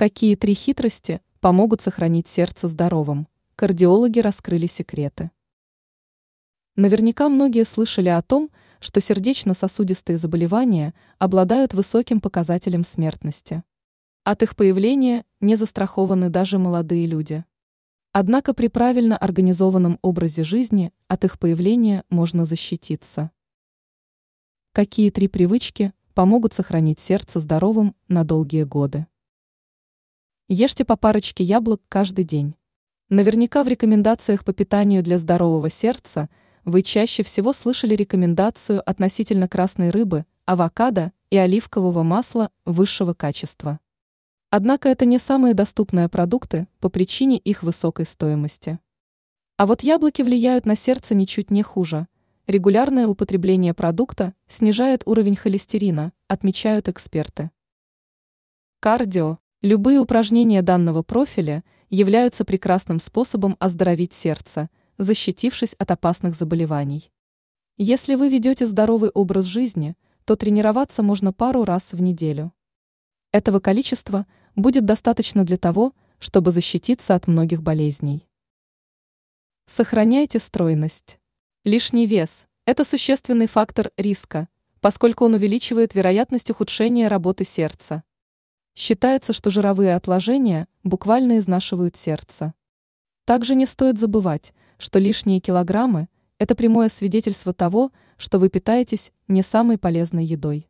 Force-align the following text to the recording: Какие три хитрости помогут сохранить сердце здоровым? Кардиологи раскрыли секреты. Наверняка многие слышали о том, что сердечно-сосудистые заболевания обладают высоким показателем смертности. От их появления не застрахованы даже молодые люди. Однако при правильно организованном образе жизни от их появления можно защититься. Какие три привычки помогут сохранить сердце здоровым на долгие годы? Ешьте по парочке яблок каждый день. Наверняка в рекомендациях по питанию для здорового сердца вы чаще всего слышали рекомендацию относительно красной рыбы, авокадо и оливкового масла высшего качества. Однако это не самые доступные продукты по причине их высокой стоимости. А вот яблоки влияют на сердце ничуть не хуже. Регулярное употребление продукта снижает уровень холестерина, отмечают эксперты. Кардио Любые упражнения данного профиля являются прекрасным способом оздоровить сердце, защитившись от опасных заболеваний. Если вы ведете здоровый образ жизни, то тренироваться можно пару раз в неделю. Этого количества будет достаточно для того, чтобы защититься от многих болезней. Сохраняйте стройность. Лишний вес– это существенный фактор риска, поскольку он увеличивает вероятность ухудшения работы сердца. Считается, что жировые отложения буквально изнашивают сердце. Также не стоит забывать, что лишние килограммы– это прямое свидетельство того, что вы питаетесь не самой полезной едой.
Какие 0.00 0.34
три 0.34 0.54
хитрости 0.54 1.20
помогут 1.40 1.82
сохранить 1.82 2.26
сердце 2.26 2.68
здоровым? 2.68 3.28
Кардиологи 3.54 4.20
раскрыли 4.20 4.66
секреты. 4.66 5.30
Наверняка 6.74 7.28
многие 7.28 7.66
слышали 7.66 8.08
о 8.08 8.22
том, 8.22 8.48
что 8.80 9.02
сердечно-сосудистые 9.02 10.16
заболевания 10.16 10.94
обладают 11.18 11.74
высоким 11.74 12.22
показателем 12.22 12.82
смертности. 12.82 13.62
От 14.24 14.42
их 14.42 14.56
появления 14.56 15.26
не 15.38 15.54
застрахованы 15.56 16.30
даже 16.30 16.58
молодые 16.58 17.04
люди. 17.04 17.44
Однако 18.12 18.54
при 18.54 18.68
правильно 18.68 19.18
организованном 19.18 19.98
образе 20.00 20.44
жизни 20.44 20.94
от 21.08 21.24
их 21.24 21.38
появления 21.38 22.04
можно 22.08 22.46
защититься. 22.46 23.32
Какие 24.72 25.10
три 25.10 25.28
привычки 25.28 25.92
помогут 26.14 26.54
сохранить 26.54 27.00
сердце 27.00 27.38
здоровым 27.38 27.94
на 28.08 28.24
долгие 28.24 28.62
годы? 28.62 29.06
Ешьте 30.52 30.84
по 30.84 30.96
парочке 30.96 31.44
яблок 31.44 31.80
каждый 31.88 32.24
день. 32.24 32.56
Наверняка 33.08 33.62
в 33.62 33.68
рекомендациях 33.68 34.44
по 34.44 34.52
питанию 34.52 35.00
для 35.00 35.16
здорового 35.16 35.70
сердца 35.70 36.28
вы 36.64 36.82
чаще 36.82 37.22
всего 37.22 37.52
слышали 37.52 37.94
рекомендацию 37.94 38.82
относительно 38.84 39.46
красной 39.46 39.90
рыбы, 39.90 40.26
авокадо 40.46 41.12
и 41.30 41.36
оливкового 41.36 42.02
масла 42.02 42.50
высшего 42.64 43.14
качества. 43.14 43.78
Однако 44.50 44.88
это 44.88 45.04
не 45.04 45.20
самые 45.20 45.54
доступные 45.54 46.08
продукты 46.08 46.66
по 46.80 46.88
причине 46.88 47.38
их 47.38 47.62
высокой 47.62 48.04
стоимости. 48.04 48.80
А 49.56 49.66
вот 49.66 49.84
яблоки 49.84 50.22
влияют 50.22 50.66
на 50.66 50.74
сердце 50.74 51.14
ничуть 51.14 51.52
не 51.52 51.62
хуже. 51.62 52.08
Регулярное 52.48 53.06
употребление 53.06 53.72
продукта 53.72 54.34
снижает 54.48 55.04
уровень 55.06 55.36
холестерина, 55.36 56.12
отмечают 56.26 56.88
эксперты. 56.88 57.52
Кардио 58.80 59.38
Любые 59.62 59.98
упражнения 59.98 60.62
данного 60.62 61.02
профиля 61.02 61.64
являются 61.90 62.46
прекрасным 62.46 62.98
способом 62.98 63.56
оздоровить 63.58 64.14
сердце, 64.14 64.70
защитившись 64.96 65.74
от 65.74 65.90
опасных 65.90 66.34
заболеваний. 66.34 67.12
Если 67.76 68.14
вы 68.14 68.30
ведете 68.30 68.64
здоровый 68.64 69.10
образ 69.10 69.44
жизни, 69.44 69.96
то 70.24 70.34
тренироваться 70.34 71.02
можно 71.02 71.34
пару 71.34 71.64
раз 71.64 71.92
в 71.92 72.00
неделю. 72.00 72.54
Этого 73.32 73.60
количества 73.60 74.26
будет 74.56 74.86
достаточно 74.86 75.44
для 75.44 75.58
того, 75.58 75.92
чтобы 76.20 76.52
защититься 76.52 77.14
от 77.14 77.26
многих 77.26 77.62
болезней. 77.62 78.26
Сохраняйте 79.66 80.38
стройность. 80.38 81.18
Лишний 81.64 82.06
вес– 82.06 82.46
это 82.64 82.82
существенный 82.82 83.46
фактор 83.46 83.90
риска, 83.98 84.48
поскольку 84.80 85.26
он 85.26 85.34
увеличивает 85.34 85.94
вероятность 85.94 86.50
ухудшения 86.50 87.08
работы 87.08 87.44
сердца. 87.44 88.04
Считается, 88.80 89.34
что 89.34 89.50
жировые 89.50 89.94
отложения 89.94 90.66
буквально 90.84 91.36
изнашивают 91.36 91.96
сердце. 91.96 92.54
Также 93.26 93.54
не 93.54 93.66
стоит 93.66 93.98
забывать, 93.98 94.54
что 94.78 94.98
лишние 94.98 95.38
килограммы– 95.38 96.08
это 96.38 96.54
прямое 96.54 96.88
свидетельство 96.88 97.52
того, 97.52 97.92
что 98.16 98.38
вы 98.38 98.48
питаетесь 98.48 99.12
не 99.28 99.42
самой 99.42 99.76
полезной 99.76 100.24
едой. 100.24 100.69